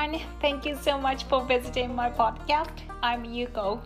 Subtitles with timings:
[0.00, 0.20] everyone.
[0.40, 2.70] Thank you so much for visiting my podcast.
[3.02, 3.78] I'm Yuko.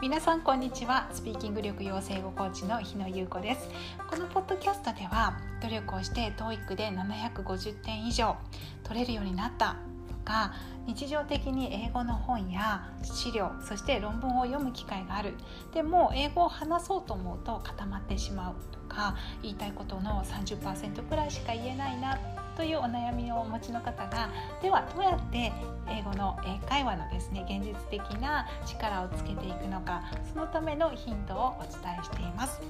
[0.00, 3.68] 皆さんこんにちはスピーキング力養成語コーチの日野優子です
[4.08, 8.36] このポッドキャストでは努力をして TOEIC で750点以上
[8.84, 9.74] 取れるようになった
[10.08, 10.54] とか
[10.86, 15.34] 日常的に英語の本や資料そして論文を読む機会がある
[15.74, 22.16] でも英語を話そうと思うと固まってしまうとか言いたいことの30%くらいしか言えないな
[22.58, 24.28] というお悩みをお持ちの方が
[24.60, 25.52] ではどうやって
[25.88, 30.02] 英語の英会話のですね現実的な力をつけていくのか
[30.34, 32.60] そのためのヒントをお伝えしています。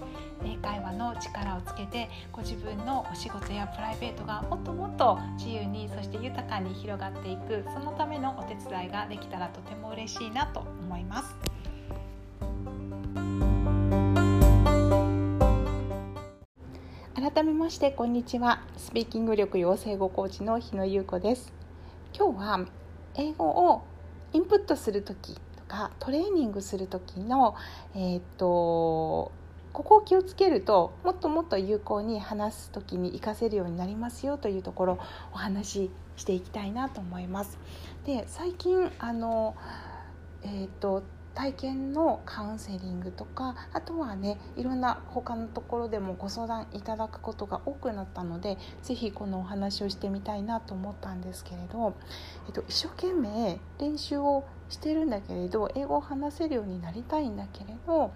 [0.45, 11.35] 英会話の力をつけてご自分のお仕事やプライベートがもっともっと自由にそして豊かに広がっていくそのためのお手伝いができたらとても嬉しいなと思います。
[17.21, 21.53] 改めましてこんにちはスピーキング力養成語コーチの日野優子です
[22.17, 22.67] 今日は
[23.17, 23.83] 英語を
[24.33, 27.57] インプットする時とかトレーニングする時の
[27.97, 29.33] えー、っとこ
[29.73, 34.99] こを気をつけるともっともっと有効に話す時に活かせるようになりますよというところ
[35.33, 37.59] お話ししていきたいなと思います。
[38.07, 39.57] で最近あの
[40.45, 41.03] えーと
[41.39, 51.95] 体験のカウンセリングとかあとはねいろんな他のところでもご相談いただくことが多くなったので是非このお話をしてみたいなと思ったんですけれど、
[52.49, 58.11] えっと、一生懸命練習をしてるんだけれど英語を話せるようになりたいんだけれど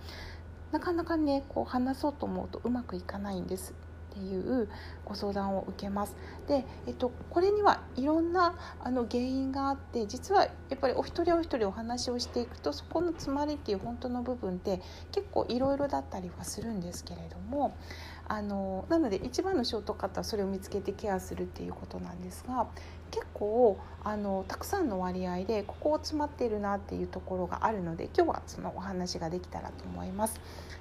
[0.73, 3.73] なかなかねこう話そうと思うとうまくいかないんです。
[4.13, 4.69] っていう
[5.05, 6.15] ご相談を受けます。
[6.47, 14.81] で、えっと、これにはいろんなあの原因があって実はやっぱりお一人お一人お話をしていくとそこの詰まりっていう本当の部分って
[15.13, 17.77] 結構いろいろだったりはするんですけれども
[18.29, 22.67] あのなので一番のショートカットはそれを見つけてケアするっていうことなんですが
[23.13, 30.41] 結構あのたくさんの割合でここを詰まっているなっていうところがあるので今日はそのお話ができたらと思います。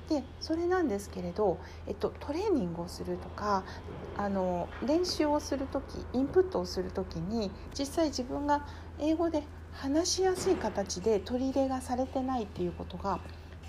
[0.10, 3.64] でそれなんですけれど、えっと、トレーニングをするとか
[4.18, 8.66] あの練習をする時インプットをする時に実際自分が
[9.00, 9.44] 英語で
[9.74, 13.20] 話しやすい形で取り入れがされてないっていうことが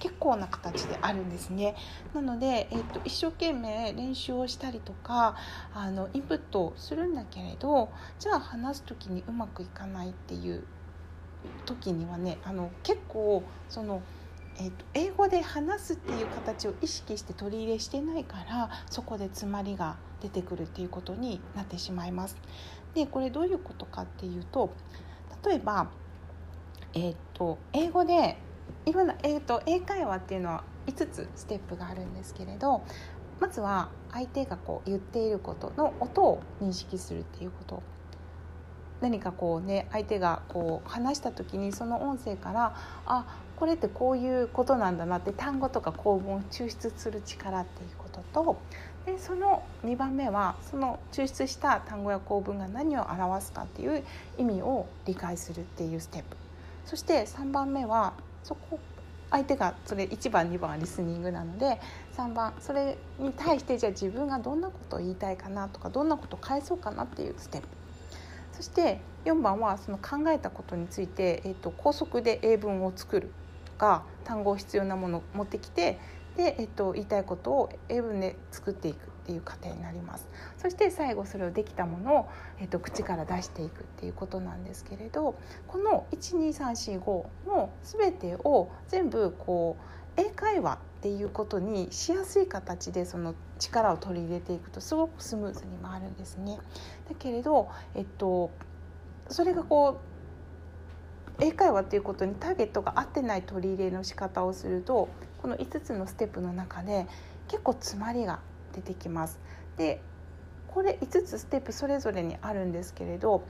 [0.03, 1.77] 結構な形であるんですね
[2.13, 5.37] なので、えーと、一生懸命練習をしたりとか
[5.73, 10.65] あのインプットをするんだけれどじゃあ話す時にうまくいかないっていう
[11.67, 14.03] 時にはねあの結構その。
[14.59, 22.37] えーと、英語で話すっていう形を意識して取り入れしてないからそこで詰まりが出てくるっていうことになってしまいます。
[22.93, 24.75] でこれどういうことかっていうと
[25.43, 25.91] 例えば、
[26.93, 28.37] えーと英語で
[28.87, 32.83] いろんな、えーと、英会話っていうのは5つステップがあるんですけれど
[33.41, 37.83] まずは相手がこう言っていることの音を認識するっていうこと。
[39.01, 48.61] 何かこうね相手がこう話した時にその音声からあこれってこういうことなんだなって単語とか構文を抽出する力っていうことと
[49.05, 54.05] でその2番目はその抽出した単語や構文が何を表すかっていう
[54.39, 56.37] 意味を理解するっていうステップ。
[56.87, 58.79] そして3番目はそこ
[59.31, 61.81] 相手がそれ1番2番はリスニングなので
[62.17, 67.69] 3番それに対してじゃあ自分がどんなことを言いたいかなとかどんなことを返そうかなっていうステップ。
[68.53, 73.33] そして4番はその考えたことについて、えーと、高速で英文を作る
[73.65, 75.99] とか単語必要なものを持ってきて
[76.37, 79.12] で、えーと言いたいことを英文で作っていく。
[79.23, 80.29] っていう過程になります
[80.59, 82.29] そして最後それをできたものを、
[82.61, 85.37] えーと、口から出していくっていうことなんですけれど
[85.69, 87.01] この12345
[87.47, 96.59] の全てを全部こう英会話っていうことにしやすい形でその力を取り入れていくとすごくスムーズに回るんですね。
[97.09, 98.51] だけれど、えっと、
[99.29, 100.01] それがこ
[101.39, 105.09] う英会話っていうことにターゲットが合ってない取り入れの仕方をすると
[105.41, 107.07] この5つのステップの中で
[107.49, 108.41] 結構詰まりが
[108.73, 109.39] 出てきます。
[109.77, 110.01] で
[110.69, 113.45] これ5つステップそれぞれにあるんですけれど、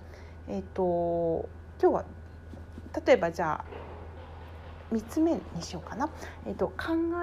[0.48, 1.48] えーと、
[1.80, 2.04] 今日は
[3.06, 3.82] 例えばじゃあ
[4.92, 6.10] 3つ目にしようかな、
[6.46, 6.74] えーと、考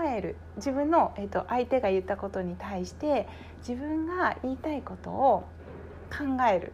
[0.08, 3.28] える自分の、えーと、相手が言ったことに対して
[3.60, 5.44] 自分が言いたいことを
[6.10, 6.72] 考える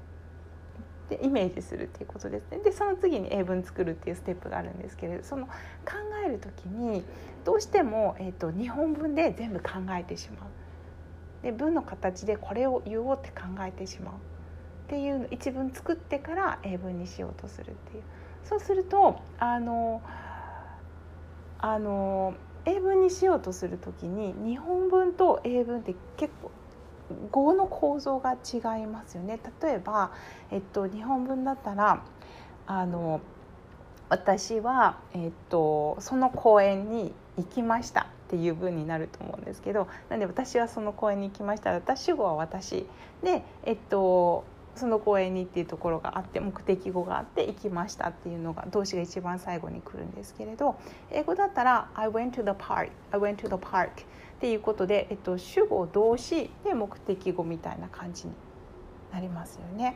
[1.09, 5.51] でイメージするっていうことですねでその次に英文作るっていうステップがあるんですけれどその考
[6.25, 7.03] える時に
[7.43, 10.49] どうしても、えー、と日本文で全部考えてしまう。
[11.45, 14.15] で文の形でこれを言おうって考えてしまう。
[14.15, 14.17] っ
[14.87, 18.03] ていう一文作ってから英文にしようとするっていう。
[18.43, 20.01] そうするとあの
[21.59, 22.33] あの
[22.65, 26.51] 英文にしようとする時に日本文と英文って結構
[27.29, 29.39] 語の構造が違いますよね。
[29.61, 30.11] 例えば、
[30.49, 32.03] えっと、日本文だったら
[32.65, 33.21] あの
[34.09, 38.07] 私は、えっと、その公園に行きました。
[38.25, 41.71] っていう文になると思うんですけどなんで私はその公園に行きました。
[41.71, 42.87] 私主語は私。
[43.23, 44.43] で、えっと、
[44.75, 50.75] その公園にっていうところがあって目的語があって行きましたっていうのが動詞が一番最後に来るんですけれど
[51.11, 53.91] 英語だったら「I went to the park」「I went to the park」っ
[54.39, 58.33] ていうことで、えっと、主語動詞で目的語みたいな感じに
[59.13, 59.95] なりますよね。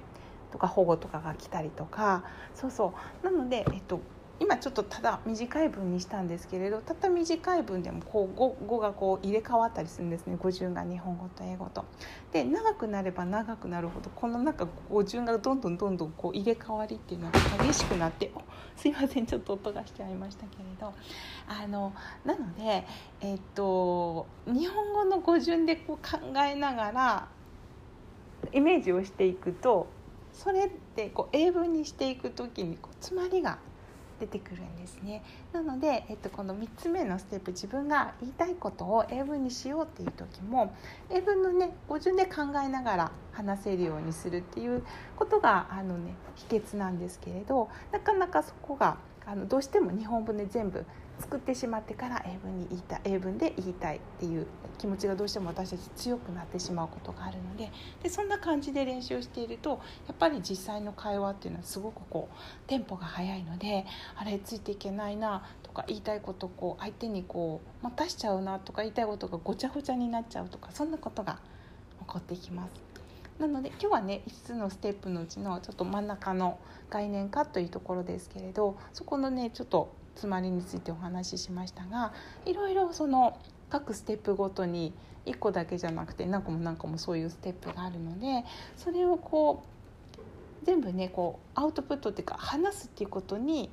[0.52, 2.24] とか保護とかが来たりとか。
[2.56, 3.26] そうそう。
[3.26, 4.00] なので、えっと、
[4.40, 11.86] 今ちょっとただ短い文にしたんですけれどたった短い文でもこう語語がこう入れ替わったりするんですね語順が日本語と英語と。
[12.32, 18.32] で長くなれば長くなるほどこのなんか語順がどんどんどんどんこう入れ替わりっていうのが激しくなって
[18.76, 20.94] すいませんちょっと音がしちゃいましたけれど
[21.48, 21.94] あの
[22.24, 22.86] なので、
[23.22, 27.28] えっと日本語の語順でこう考えながら
[28.54, 29.88] イメージをしていくと
[30.32, 33.60] それってこう英文にしていく時にこう詰まりが
[34.19, 35.24] 出てくるんですね。
[35.54, 40.75] なので、えっと、この3つ目のステップ自分が言いたいことを英文にしようっていう時も
[41.10, 44.83] 英文のね語順で考えながら話せるようにするっていう
[45.16, 50.86] ことがあの、ね、秘訣なんですけれどなかなかそこがあのどうしても日本文で全部
[51.19, 57.71] 作ってしまってから英文に言いたい英文で言いたいっていう気持ちがどうしても私たち強くなってしまうことがあるので
[58.01, 63.86] でそんな感じで練習しているとやっぱり実際の会話っていうのはすごくこうテンポが速いので
[64.16, 71.39] あれついていけないなとか言いたいことこう相手にこう待たしちゃうなとか言いたいことがごちゃごちゃになっちゃうとかそんなことが
[72.00, 72.89] 起こっていきます。
[73.40, 76.60] なので今日はね5つのステップのうちのちょっと真ん中の
[76.90, 82.12] 概念化というところですけれどそこのねちょっと詰まりについてお話ししましたが
[82.46, 83.40] いろいろその
[83.70, 84.94] 各ステップごとに
[85.26, 88.44] 1個だけじゃなくて何個も何個もそういうステップがあるので
[88.76, 93.70] それをこう全部ねこうアウトプットっていうか話すっていうことに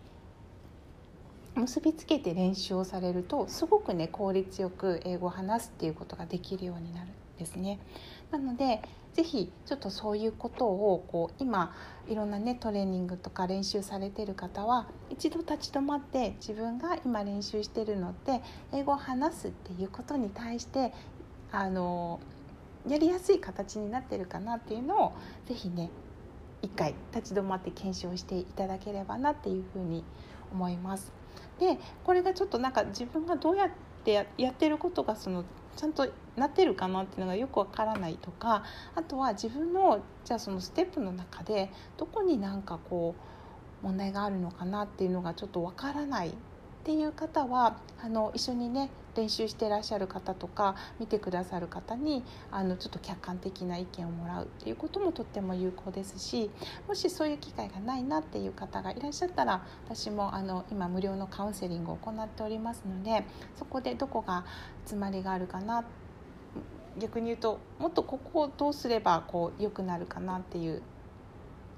[1.56, 7.08] 結びつけて練習をされるとすごくね効率よく英語を話すっていうことができるようになる。
[7.38, 7.78] ですね。
[8.30, 8.82] なので
[9.14, 11.74] 是非ちょっとそういうことをこう今
[12.06, 18.42] いろんなねトレーニングとか練習されてる方は一度立ち止まって自分が今練習してるのって
[18.72, 20.92] 英語を話すっていうことに対して
[21.50, 22.20] あの
[22.86, 25.12] やりやすい形になってるかなっていうのを
[25.46, 25.90] 是非ね
[26.62, 30.04] 一回立ち止まって検証していただければなっていうふうに
[30.52, 31.12] 思います。
[31.58, 33.70] でこれがちょっとなんか自分がどうやっ
[34.04, 35.44] てやってることがその
[35.76, 38.64] ちゃんとなってるかなっていうのがよくわからないとか
[38.94, 43.14] あとは自分のじゃあそのステップの中でどこになんかこ
[43.82, 46.34] う問題があるのかなっていうのがちょっとわからない
[46.86, 52.22] っていう方はあの一緒にね練習してらっしゃる方とか見てくださる方に
[52.52, 56.48] あのちょっと客観的な意見をもらうっていうこともとっても有効ですし
[56.86, 63.24] もしそういう機会がないなっていう方がいらっしゃったら私もあの今無料のカウンセリングを行っておりますので
[63.56, 64.44] そこでどこが
[64.84, 65.82] 詰まりがあるかな
[67.00, 70.82] 逆に言うともっとここをどうすればこう良くなるかなっていう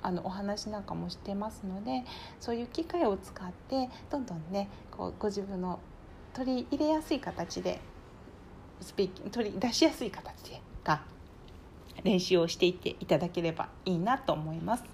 [0.02, 2.04] あのお話なんかもしてますので
[2.40, 5.80] そういう機会を使ってどんどんねこうご自分の
[6.32, 7.80] 取り入れやすい形で
[8.80, 11.02] スピーキング取り出しやすい形でが
[12.04, 14.84] 練習をしていっていただければいいなと思います。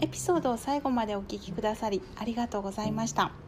[0.00, 3.43] エピソードを最後までお聞きくださりありがとうございました。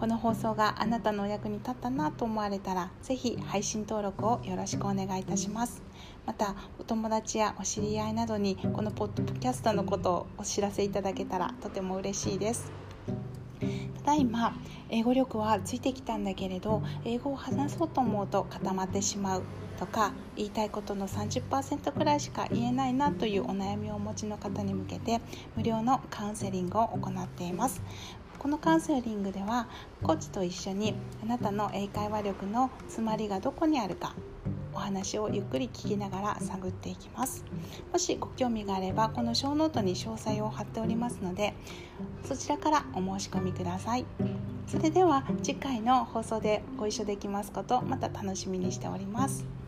[0.00, 5.82] この放送があなたのお役に立ったなと思われたら是非配信登録をよろしくお願いいたします。
[6.24, 12.72] またお友達やお知り合いなどにこのポッドキャストのことをお知らせいただけたらとても嬉しいです。
[13.98, 14.56] ただいま
[14.88, 19.42] 英語力はついてきたんだけれど英語を話そうと思うと固まってしまう
[19.78, 25.20] とか言いたいことの30%くらいしか言えないなというお悩みをお持ちの方に向けて
[25.56, 27.82] 無料のカウンセリングを行っています。
[28.40, 29.68] このカウンセリングでは
[30.02, 34.14] コーチと一緒にあなたの英会話力の詰まりがどこにあるか
[34.72, 37.44] お話をゆっくり聞きながら探っていきます。
[37.92, 41.52] もしご興味があればこの小ノートに詳細を貼っておりますので
[42.24, 44.06] そちらからお申し込みください。
[44.66, 49.59] それでは次回の放送でご一緒できますことまた楽しみにしております。